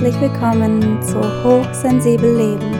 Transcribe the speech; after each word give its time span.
herzlich 0.00 0.20
willkommen 0.22 1.02
zu 1.02 1.20
Hochsensibel 1.44 2.34
Leben, 2.34 2.72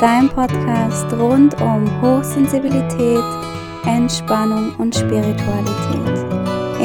dein 0.00 0.28
Podcast 0.28 1.10
rund 1.14 1.58
um 1.62 2.02
Hochsensibilität, 2.02 3.24
Entspannung 3.86 4.74
und 4.76 4.94
Spiritualität. 4.94 6.26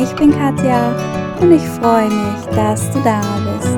Ich 0.01 0.15
bin 0.15 0.31
Katja 0.31 0.95
und 1.41 1.51
ich 1.51 1.61
freue 1.63 2.07
mich, 2.07 2.45
dass 2.55 2.91
du 2.91 3.01
da 3.01 3.21
bist. 3.57 3.77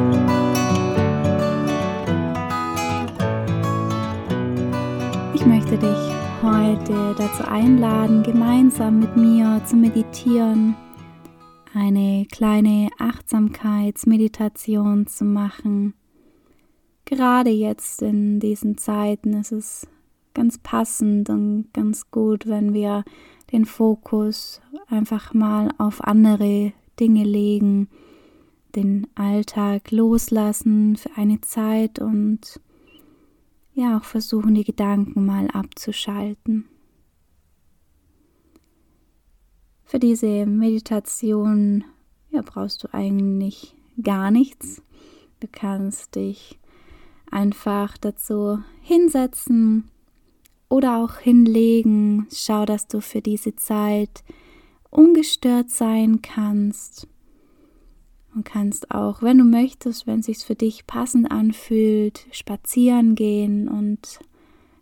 Ich 5.34 5.44
möchte 5.44 5.76
dich 5.76 6.44
heute 6.44 7.16
dazu 7.18 7.50
einladen, 7.50 8.22
gemeinsam 8.22 9.00
mit 9.00 9.18
mir 9.18 9.60
zu 9.66 9.76
meditieren 9.76 10.76
eine 11.74 12.26
kleine 12.32 12.90
Achtsamkeitsmeditation 13.00 15.08
zu 15.08 15.26
machen. 15.26 15.94
Gerade 17.06 17.50
jetzt 17.50 18.02
in 18.02 18.40
diesen 18.40 18.78
Zeiten 18.78 19.34
ist 19.34 19.52
es 19.52 19.88
ganz 20.34 20.58
passend 20.58 21.30
und 21.30 21.68
ganz 21.74 22.10
gut, 22.12 22.48
wenn 22.48 22.74
wir 22.74 23.04
den 23.52 23.66
Fokus 23.66 24.62
einfach 24.88 25.34
mal 25.34 25.70
auf 25.78 26.02
andere 26.04 26.74
Dinge 27.00 27.24
legen, 27.24 27.90
den 28.76 29.08
Alltag 29.16 29.92
loslassen 29.92 30.96
für 30.96 31.12
eine 31.16 31.42
Zeit 31.42 32.00
und 32.00 32.60
ja 33.74 33.98
auch 33.98 34.04
versuchen, 34.04 34.56
die 34.56 34.64
Gedanken 34.64 35.26
mal 35.26 35.48
abzuschalten. 35.52 36.66
Für 39.94 40.00
diese 40.00 40.48
Meditation 40.48 41.84
ja, 42.32 42.42
brauchst 42.42 42.84
du 42.84 42.92
eigentlich 42.96 43.76
gar 44.02 44.32
nichts. 44.32 44.82
Du 45.40 45.48
kannst 45.52 46.16
dich 46.16 46.58
einfach 47.30 47.96
dazu 48.00 48.58
hinsetzen 48.82 49.92
oder 50.68 50.98
auch 50.98 51.18
hinlegen. 51.18 52.26
Schau, 52.34 52.66
dass 52.66 52.88
du 52.88 53.02
für 53.02 53.22
diese 53.22 53.56
Zeit 53.56 54.24
ungestört 54.90 55.70
sein 55.70 56.24
kannst. 56.24 57.08
Und 58.34 58.46
kannst 58.46 58.90
auch, 58.90 59.22
wenn 59.22 59.38
du 59.38 59.44
möchtest, 59.44 60.08
wenn 60.08 60.22
es 60.22 60.26
sich 60.26 60.40
für 60.40 60.56
dich 60.56 60.88
passend 60.88 61.30
anfühlt, 61.30 62.26
spazieren 62.32 63.14
gehen 63.14 63.68
und 63.68 64.22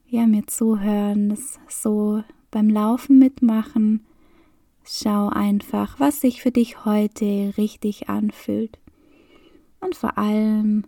ja, 0.07 0.25
mir 0.25 0.47
zuhören, 0.47 1.27
das 1.27 1.59
so 1.67 2.23
beim 2.49 2.69
Laufen 2.69 3.19
mitmachen 3.19 4.05
Schau 4.93 5.29
einfach, 5.29 6.01
was 6.01 6.19
sich 6.19 6.41
für 6.41 6.51
dich 6.51 6.83
heute 6.83 7.53
richtig 7.55 8.09
anfühlt. 8.09 8.77
Und 9.79 9.95
vor 9.95 10.17
allem 10.17 10.83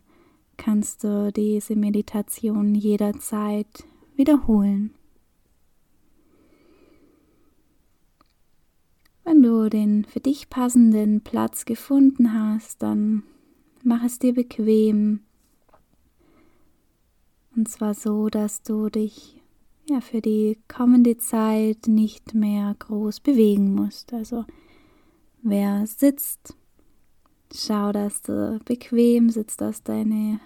kannst 0.57 1.05
du 1.05 1.31
diese 1.31 1.77
Meditation 1.77 2.75
jederzeit 2.75 3.85
wiederholen. 4.17 4.93
Wenn 9.23 9.41
du 9.41 9.69
den 9.69 10.03
für 10.03 10.19
dich 10.19 10.49
passenden 10.49 11.21
Platz 11.21 11.63
gefunden 11.63 12.33
hast, 12.33 12.83
dann 12.83 13.23
mach 13.83 14.03
es 14.03 14.19
dir 14.19 14.33
bequem. 14.33 15.21
Und 17.55 17.69
zwar 17.69 17.93
so, 17.93 18.27
dass 18.27 18.63
du 18.63 18.89
dich 18.89 19.42
ja 19.89 20.01
für 20.01 20.21
die 20.21 20.57
kommende 20.67 21.17
Zeit 21.17 21.87
nicht 21.87 22.33
mehr 22.33 22.75
groß 22.79 23.19
bewegen 23.19 23.73
musst. 23.73 24.13
Also 24.13 24.45
wer 25.41 25.85
sitzt, 25.87 26.55
schau, 27.53 27.91
dass 27.91 28.21
du 28.21 28.59
bequem 28.65 29.29
sitzt, 29.29 29.61
dass 29.61 29.83
deine 29.83 30.39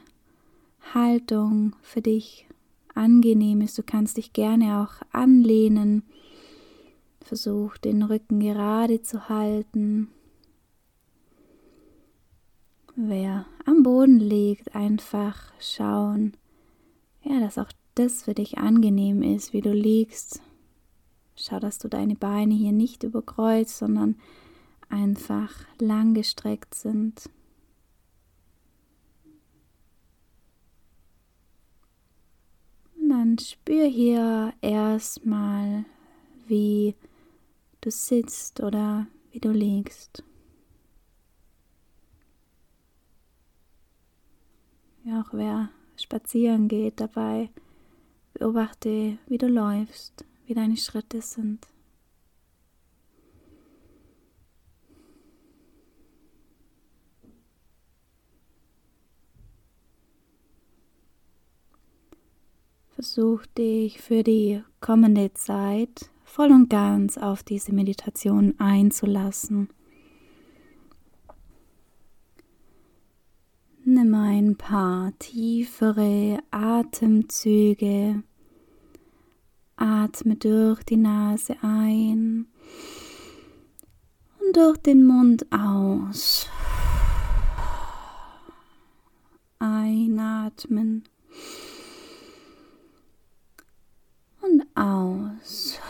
Haltung 0.93 1.75
für 1.81 2.01
dich 2.01 2.47
angenehm 2.93 3.61
ist. 3.61 3.77
Du 3.77 3.83
kannst 3.83 4.17
dich 4.17 4.33
gerne 4.33 4.81
auch 4.81 5.05
anlehnen. 5.11 6.03
Versuch 7.21 7.77
den 7.77 8.03
Rücken 8.03 8.39
gerade 8.39 9.01
zu 9.01 9.29
halten. 9.29 10.09
Wer 12.95 13.45
am 13.65 13.83
Boden 13.83 14.19
liegt, 14.19 14.73
einfach 14.73 15.53
schauen, 15.59 16.35
ja, 17.21 17.39
dass 17.39 17.59
auch 17.59 17.71
das 17.97 18.23
für 18.23 18.33
dich 18.33 18.57
angenehm 18.57 19.23
ist, 19.23 19.53
wie 19.53 19.61
du 19.61 19.73
liegst. 19.73 20.41
Schau, 21.35 21.59
dass 21.59 21.77
du 21.77 21.87
deine 21.87 22.15
Beine 22.15 22.53
hier 22.53 22.71
nicht 22.71 23.03
überkreuzt, 23.03 23.77
sondern 23.77 24.15
einfach 24.89 25.53
lang 25.79 26.13
gestreckt 26.13 26.73
sind. 26.75 27.29
Und 32.99 33.09
dann 33.09 33.37
spür 33.39 33.85
hier 33.85 34.53
erstmal, 34.61 35.85
wie 36.47 36.95
du 37.81 37.91
sitzt 37.91 38.61
oder 38.61 39.07
wie 39.31 39.39
du 39.39 39.51
liegst. 39.51 40.23
Auch 45.09 45.31
wer 45.31 45.69
spazieren 45.95 46.67
geht 46.67 46.99
dabei, 46.99 47.49
Beobachte, 48.37 49.17
wie 49.27 49.39
du 49.39 49.47
läufst, 49.47 50.23
wie 50.45 50.53
deine 50.53 50.77
Schritte 50.77 51.21
sind. 51.21 51.65
Versuch 62.93 63.45
dich 63.57 64.01
für 64.01 64.21
die 64.23 64.61
kommende 64.81 65.33
Zeit 65.33 66.11
voll 66.23 66.51
und 66.51 66.69
ganz 66.69 67.17
auf 67.17 67.41
diese 67.41 67.73
Meditation 67.73 68.53
einzulassen. 68.59 69.69
Nimm 74.07 74.15
ein 74.15 74.55
paar 74.55 75.11
tiefere 75.19 76.39
Atemzüge. 76.49 78.23
Atme 79.75 80.37
durch 80.37 80.81
die 80.83 80.95
Nase 80.95 81.57
ein 81.61 82.47
und 84.39 84.55
durch 84.55 84.77
den 84.77 85.05
Mund 85.05 85.45
aus. 85.51 86.47
Einatmen 89.59 91.03
und 94.41 94.63
aus. 94.73 95.81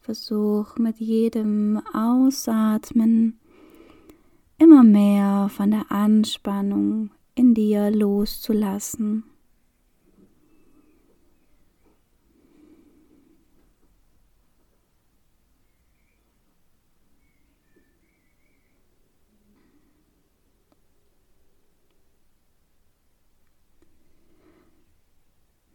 Versuch 0.00 0.76
mit 0.76 0.98
jedem 0.98 1.80
Ausatmen 1.92 3.38
immer 4.58 4.82
mehr 4.82 5.48
von 5.48 5.70
der 5.70 5.90
Anspannung 5.90 7.10
in 7.34 7.54
dir 7.54 7.90
loszulassen. 7.90 9.24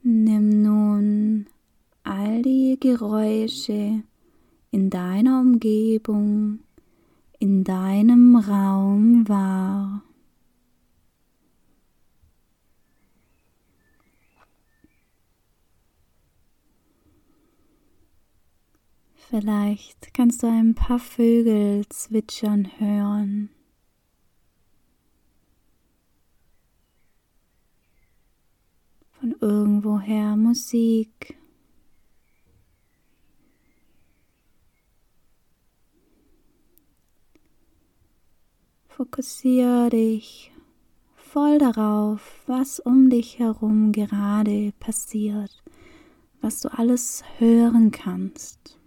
Nimm 0.05 0.61
nun 0.61 1.47
all 2.03 2.41
die 2.41 2.77
Geräusche 2.77 4.03
in 4.71 4.89
deiner 4.89 5.39
Umgebung 5.39 6.59
in 7.43 7.65
deinem 7.65 8.37
Raum 8.37 9.27
wahr. 9.27 10.01
Vielleicht 19.13 20.13
kannst 20.13 20.41
du 20.41 20.47
ein 20.47 20.73
paar 20.73 20.99
Vögel 20.99 21.85
zwitschern 21.89 22.69
hören. 22.79 23.49
Von 29.19 29.35
irgendwoher 29.41 30.37
Musik. 30.37 31.35
Fokussiere 38.95 39.89
dich 39.89 40.51
voll 41.15 41.57
darauf, 41.57 42.43
was 42.45 42.79
um 42.79 43.09
dich 43.09 43.39
herum 43.39 43.91
gerade 43.91 44.71
passiert, 44.79 45.63
was 46.41 46.59
du 46.59 46.71
alles 46.71 47.23
hören 47.39 47.89
kannst. 47.89 48.77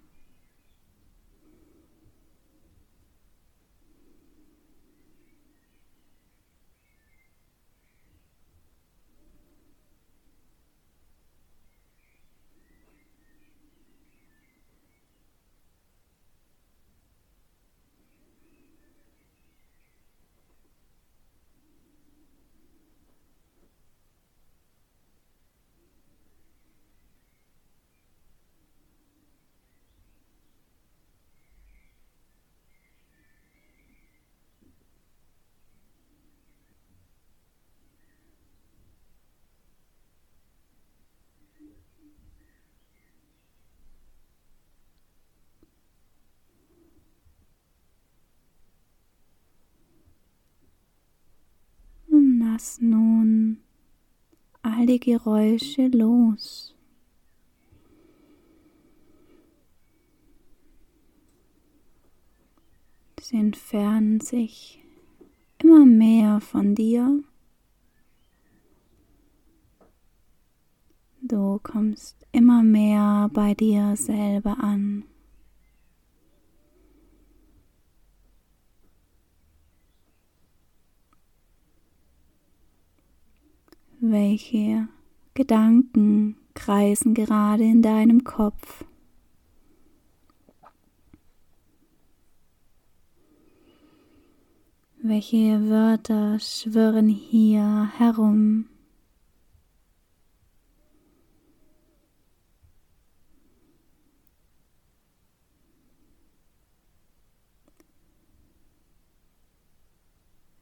Lass 52.56 52.80
nun 52.80 53.58
all 54.62 54.86
die 54.86 54.98
Geräusche 54.98 55.88
los. 55.88 56.74
Sie 63.20 63.36
entfernen 63.36 64.20
sich 64.20 64.82
immer 65.58 65.84
mehr 65.84 66.40
von 66.40 66.74
dir. 66.74 67.22
Du 71.20 71.60
kommst 71.62 72.26
immer 72.32 72.62
mehr 72.62 73.28
bei 73.34 73.52
dir 73.52 73.96
selber 73.96 74.56
an. 74.60 75.04
Welche 84.08 84.86
Gedanken 85.34 86.36
kreisen 86.54 87.12
gerade 87.12 87.64
in 87.64 87.82
deinem 87.82 88.22
Kopf? 88.22 88.84
Welche 95.02 95.68
Wörter 95.68 96.38
schwirren 96.38 97.08
hier 97.08 97.90
herum? 97.98 98.66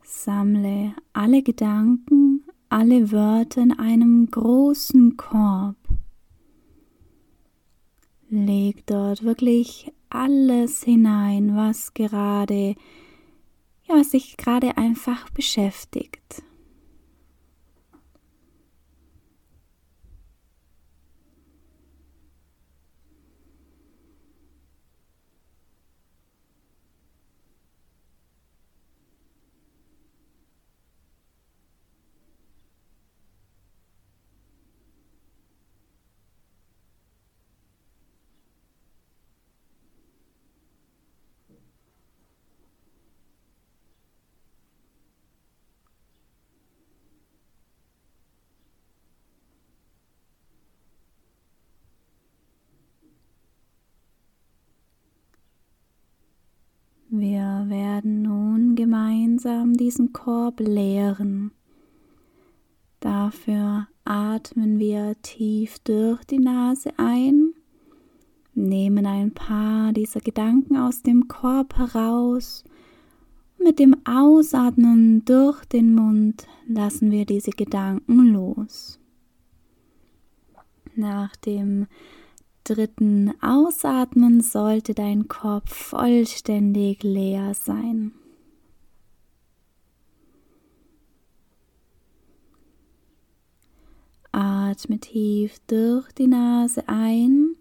Sammle 0.02 0.94
alle 1.12 1.42
Gedanken, 1.42 2.33
alle 2.74 3.12
Wörter 3.12 3.62
in 3.62 3.78
einem 3.78 4.28
großen 4.28 5.16
Korb. 5.16 5.76
Leg 8.28 8.84
dort 8.86 9.22
wirklich 9.22 9.92
alles 10.10 10.82
hinein, 10.82 11.54
was 11.54 11.94
gerade, 11.94 12.74
ja, 13.84 13.94
was 13.94 14.10
dich 14.10 14.36
gerade 14.36 14.76
einfach 14.76 15.30
beschäftigt. 15.30 16.42
Wir 57.16 57.66
werden 57.68 58.22
nun 58.22 58.74
gemeinsam 59.44 59.74
diesen 59.74 60.12
Korb 60.12 60.60
leeren. 60.60 61.52
Dafür 63.00 63.86
atmen 64.04 64.78
wir 64.78 65.16
tief 65.20 65.78
durch 65.80 66.24
die 66.24 66.38
Nase 66.38 66.90
ein, 66.96 67.52
nehmen 68.54 69.04
ein 69.04 69.32
paar 69.32 69.92
dieser 69.92 70.20
Gedanken 70.20 70.76
aus 70.78 71.02
dem 71.02 71.28
Korb 71.28 71.76
heraus. 71.76 72.64
Mit 73.58 73.78
dem 73.78 73.94
Ausatmen 74.06 75.24
durch 75.26 75.64
den 75.66 75.94
Mund 75.94 76.46
lassen 76.66 77.10
wir 77.10 77.26
diese 77.26 77.50
Gedanken 77.50 78.32
los. 78.32 78.98
Nach 80.96 81.36
dem 81.36 81.86
dritten 82.62 83.34
Ausatmen 83.42 84.40
sollte 84.40 84.94
dein 84.94 85.28
Kopf 85.28 85.74
vollständig 85.74 87.02
leer 87.02 87.52
sein. 87.52 88.12
Atme 94.74 94.98
tief 94.98 95.60
durch 95.68 96.10
die 96.14 96.26
Nase 96.26 96.82
ein. 96.88 97.54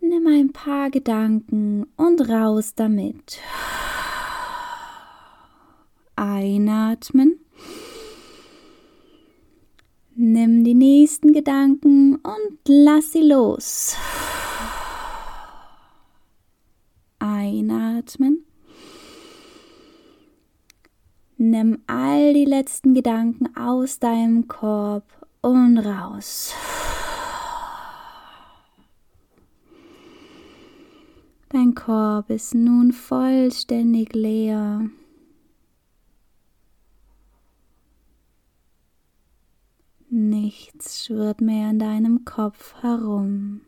Nimm 0.00 0.26
ein 0.26 0.52
paar 0.52 0.90
Gedanken 0.90 1.86
und 1.96 2.28
raus 2.28 2.74
damit. 2.74 3.38
Einatmen. 6.14 7.40
Nimm 10.14 10.62
die 10.62 10.74
nächsten 10.74 11.32
Gedanken 11.32 12.16
und 12.16 12.58
lass 12.68 13.12
sie 13.12 13.22
los. 13.22 13.96
Einatmen. 17.18 18.45
Nimm 21.38 21.82
all 21.86 22.32
die 22.32 22.46
letzten 22.46 22.94
Gedanken 22.94 23.54
aus 23.56 23.98
deinem 23.98 24.48
Korb 24.48 25.04
und 25.42 25.76
raus. 25.78 26.54
Dein 31.50 31.74
Korb 31.74 32.30
ist 32.30 32.54
nun 32.54 32.92
vollständig 32.92 34.14
leer. 34.14 34.88
Nichts 40.08 41.04
schwirrt 41.04 41.42
mehr 41.42 41.70
in 41.70 41.78
deinem 41.78 42.24
Kopf 42.24 42.74
herum. 42.82 43.60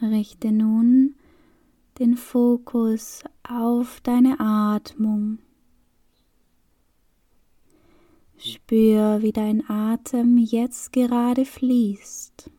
Richte 0.00 0.52
nun 0.52 1.16
den 1.98 2.16
Fokus 2.16 3.24
auf 3.42 4.00
deine 4.02 4.38
Atmung. 4.38 5.38
Spür, 8.36 9.22
wie 9.22 9.32
dein 9.32 9.68
Atem 9.68 10.38
jetzt 10.38 10.92
gerade 10.92 11.44
fließt. 11.44 12.50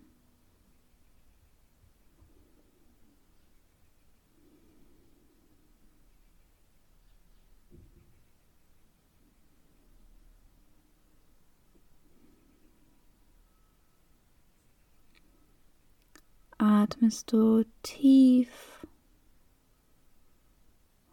Atmest 16.89 17.31
du 17.31 17.63
tief 17.83 18.83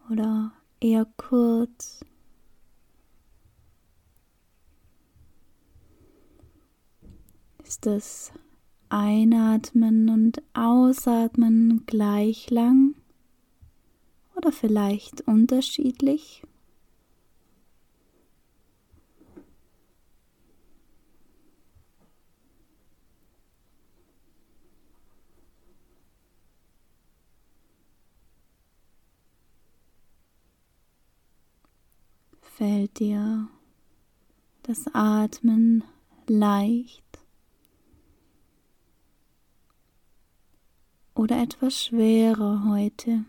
oder 0.09 0.51
eher 0.79 1.05
kurz. 1.17 2.03
Ist 7.63 7.85
das 7.85 8.31
Einatmen 8.89 10.09
und 10.09 10.41
Ausatmen 10.53 11.83
gleich 11.85 12.49
lang 12.49 12.95
oder 14.35 14.51
vielleicht 14.51 15.21
unterschiedlich? 15.27 16.46
Fällt 32.57 32.97
dir 32.97 33.47
das 34.63 34.85
Atmen 34.91 35.83
leicht 36.25 37.03
oder 41.13 41.39
etwas 41.39 41.83
schwerer 41.83 42.65
heute. 42.65 43.25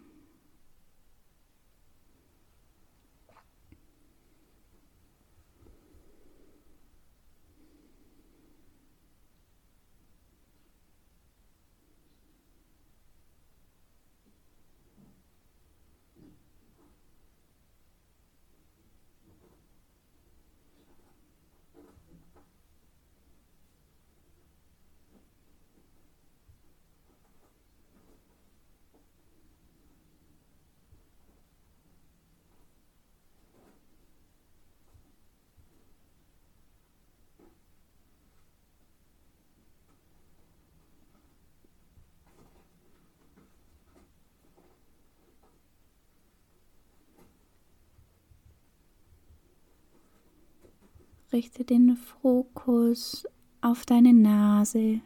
Richte 51.33 51.65
den 51.65 51.97
Fokus 51.97 53.27
auf 53.61 53.85
deine 53.85 54.15
Nase. 54.15 55.01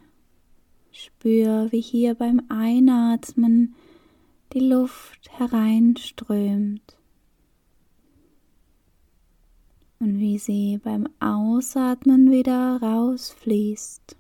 Spür, 0.91 1.69
wie 1.71 1.81
hier 1.81 2.15
beim 2.15 2.43
Einatmen 2.49 3.75
die 4.53 4.61
Luft 4.61 5.31
hereinströmt 5.39 6.99
und 9.99 10.19
wie 10.19 10.39
sie 10.39 10.79
beim 10.83 11.09
Ausatmen 11.21 12.31
wieder 12.31 12.81
rausfließt. 12.83 14.17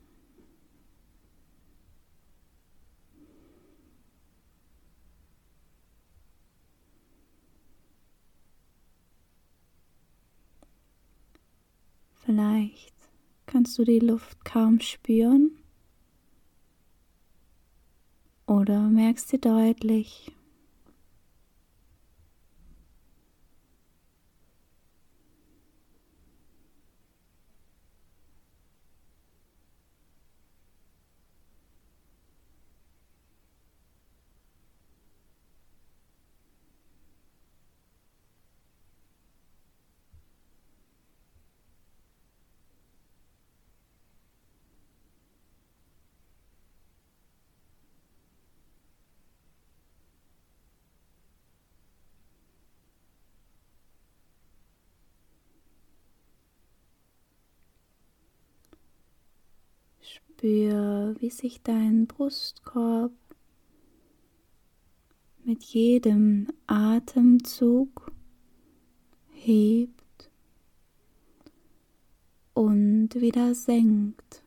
Vielleicht 12.34 12.94
kannst 13.44 13.78
du 13.78 13.84
die 13.84 13.98
Luft 13.98 14.42
kaum 14.42 14.80
spüren 14.80 15.50
oder 18.46 18.80
merkst 18.88 19.28
sie 19.28 19.38
deutlich. 19.38 20.32
Spür, 60.12 61.14
wie 61.20 61.30
sich 61.30 61.62
dein 61.62 62.06
Brustkorb 62.06 63.12
mit 65.44 65.62
jedem 65.62 66.48
Atemzug 66.66 68.12
hebt 69.30 70.30
und 72.52 73.14
wieder 73.14 73.54
senkt. 73.54 74.41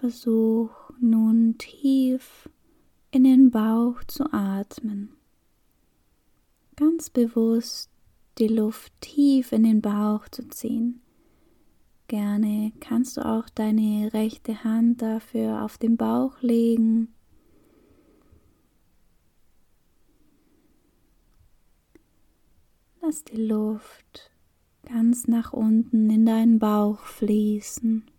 Versuch 0.00 0.70
nun 0.98 1.58
tief 1.58 2.48
in 3.10 3.24
den 3.24 3.50
Bauch 3.50 4.02
zu 4.04 4.32
atmen. 4.32 5.10
Ganz 6.74 7.10
bewusst 7.10 7.90
die 8.38 8.48
Luft 8.48 8.94
tief 9.02 9.52
in 9.52 9.62
den 9.62 9.82
Bauch 9.82 10.26
zu 10.30 10.48
ziehen. 10.48 11.02
Gerne 12.08 12.72
kannst 12.80 13.18
du 13.18 13.26
auch 13.26 13.50
deine 13.50 14.10
rechte 14.14 14.64
Hand 14.64 15.02
dafür 15.02 15.62
auf 15.62 15.76
den 15.76 15.98
Bauch 15.98 16.40
legen. 16.40 17.12
Lass 23.02 23.22
die 23.24 23.36
Luft 23.36 24.30
ganz 24.86 25.28
nach 25.28 25.52
unten 25.52 26.08
in 26.08 26.24
deinen 26.24 26.58
Bauch 26.58 27.00
fließen. 27.00 28.10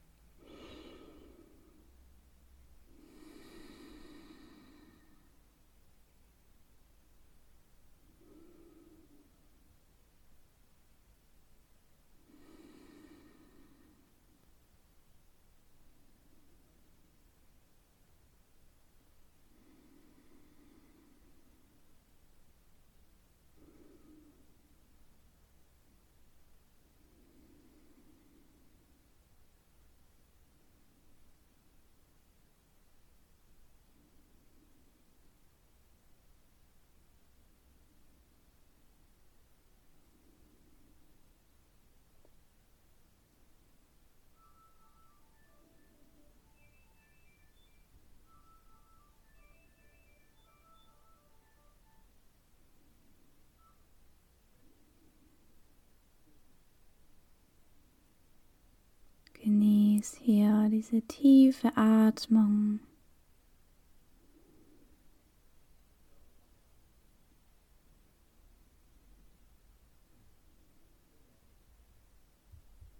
Genieß 60.02 60.20
hier 60.24 60.68
diese 60.72 61.02
tiefe 61.04 61.72
Atmung. 61.78 62.80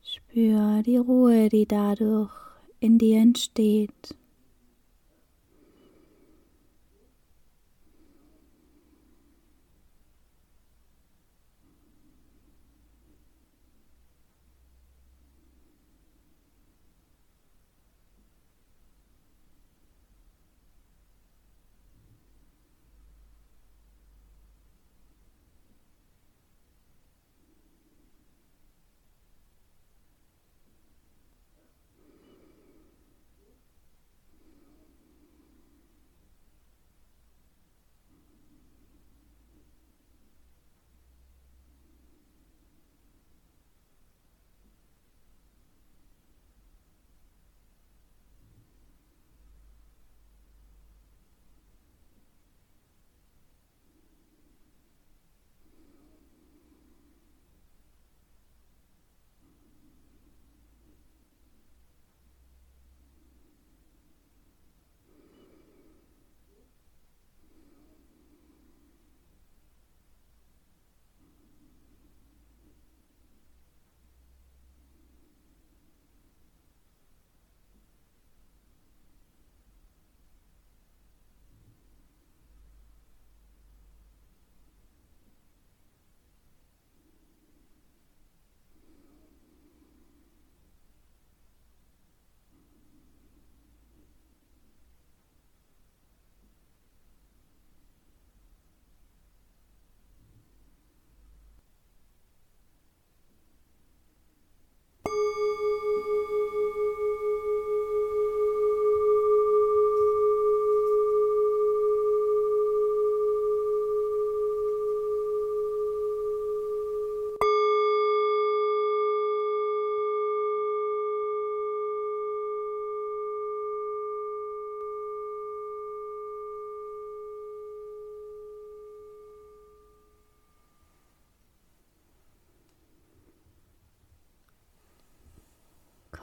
Spür 0.04 0.84
die 0.84 0.98
Ruhe, 0.98 1.50
die 1.50 1.66
dadurch 1.66 2.30
in 2.80 3.00
dir 3.00 3.18
entsteht. 3.18 4.16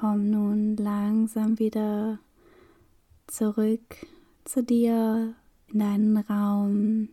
Komm 0.01 0.31
nun 0.31 0.77
langsam 0.77 1.59
wieder 1.59 2.21
zurück 3.27 3.97
zu 4.45 4.63
dir 4.63 5.35
in 5.67 5.79
deinen 5.81 6.17
Raum. 6.19 7.09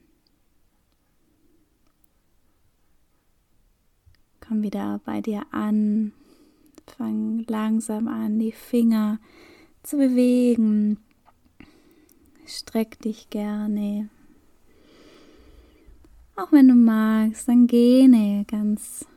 Komm 4.39 4.61
wieder 4.61 5.01
bei 5.03 5.19
dir 5.21 5.47
an. 5.49 6.11
Fang 6.85 7.43
langsam 7.47 8.07
an, 8.07 8.37
die 8.37 8.51
Finger 8.51 9.17
zu 9.81 9.97
bewegen. 9.97 10.99
Streck 12.45 12.99
dich 12.99 13.31
gerne. 13.31 14.09
Auch 16.35 16.51
wenn 16.51 16.67
du 16.67 16.75
magst, 16.75 17.47
dann 17.47 17.65
gähne 17.65 18.45
ganz 18.47 19.07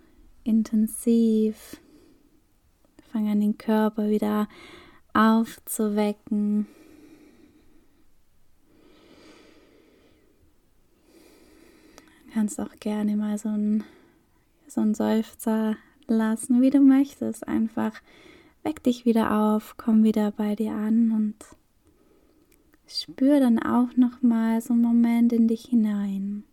intensiv. 0.43 1.77
Fang 3.13 3.29
an, 3.29 3.41
den 3.41 3.59
Körper 3.59 4.11
wieder 4.11 4.49
aufzuwecken. 5.15 6.67
Du 12.27 12.35
kannst 12.35 12.61
auch 12.61 12.75
gerne 12.81 13.17
mal 13.17 13.39
so 13.39 13.49
ein 13.49 13.85
so 14.71 14.81
einen 14.81 14.95
Seufzer 14.95 15.77
lassen, 16.07 16.61
wie 16.61 16.71
du 16.71 16.81
möchtest. 16.81 17.47
Einfach 17.47 18.01
weck 18.63 18.83
dich 18.83 19.05
wieder 19.05 19.33
auf, 19.33 19.75
komm 19.77 20.05
wieder 20.05 20.31
bei 20.31 20.55
dir 20.55 20.73
an 20.73 21.13
und 21.13 21.37
spür 22.87 23.41
dann 23.41 23.59
auch 23.59 23.97
noch 23.97 24.23
mal 24.23 24.61
so 24.61 24.73
einen 24.73 24.83
Moment 24.83 25.33
in 25.33 25.49
dich 25.49 25.67
hinein. 25.67 26.45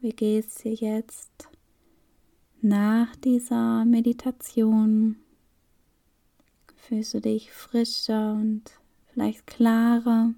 Wie 0.00 0.12
geht's 0.12 0.56
dir 0.56 0.74
jetzt 0.74 1.48
nach 2.60 3.14
dieser 3.16 3.84
Meditation? 3.84 5.16
Fühlst 6.88 7.14
du 7.14 7.20
dich 7.20 7.52
frischer 7.52 8.32
und 8.32 8.62
vielleicht 9.12 9.46
klarer? 9.46 10.34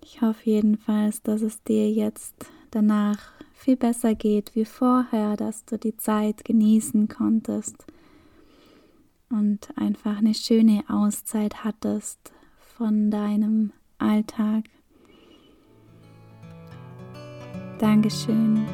Ich 0.00 0.22
hoffe 0.22 0.50
jedenfalls, 0.50 1.20
dass 1.20 1.42
es 1.42 1.64
dir 1.64 1.90
jetzt 1.90 2.46
danach 2.70 3.32
viel 3.54 3.76
besser 3.76 4.14
geht 4.14 4.54
wie 4.54 4.64
vorher, 4.64 5.36
dass 5.36 5.64
du 5.64 5.78
die 5.78 5.96
Zeit 5.96 6.44
genießen 6.44 7.08
konntest 7.08 7.74
und 9.30 9.76
einfach 9.76 10.18
eine 10.18 10.34
schöne 10.34 10.84
Auszeit 10.88 11.64
hattest 11.64 12.32
von 12.76 13.10
deinem 13.10 13.72
Alltag. 13.98 14.66
Dankeschön, 17.80 18.64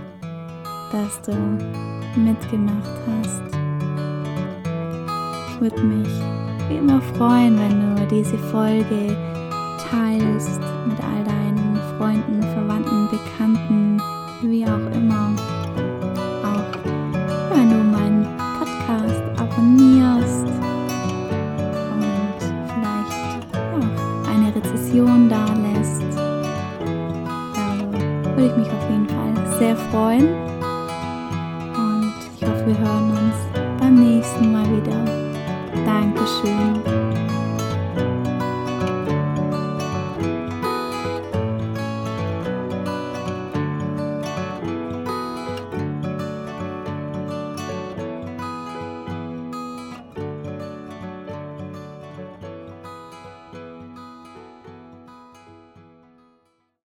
dass 0.92 1.22
du 1.22 1.32
mitgemacht 2.16 3.00
hast. 3.06 3.59
Ich 5.60 5.70
würde 5.70 5.82
mich 5.82 6.08
wie 6.70 6.76
immer 6.76 7.02
freuen, 7.02 7.58
wenn 7.58 7.94
du 7.94 8.06
diese 8.06 8.38
Folge 8.38 9.14
teilst 9.90 10.58
mit 10.86 10.98
all 10.98 11.22
deinen 11.22 11.78
Freunden, 11.98 12.42
Verwandten, 12.54 13.08
Bekannten, 13.10 14.00
wie 14.40 14.64
auch 14.64 14.96
immer. 14.96 15.34
Auch 16.42 17.54
wenn 17.54 17.68
du 17.68 17.76
meinen 17.76 18.26
Podcast 18.58 19.22
abonnierst 19.36 20.46
und 21.92 22.06
vielleicht 22.72 23.52
ja, 23.52 24.32
eine 24.32 24.54
Rezession 24.54 25.28
da 25.28 25.44
lässt. 25.44 26.16
Da 27.54 28.34
würde 28.34 28.46
ich 28.46 28.56
mich 28.56 28.68
auf 28.68 28.90
jeden 28.90 29.08
Fall 29.10 29.58
sehr 29.58 29.76
freuen. 29.76 30.49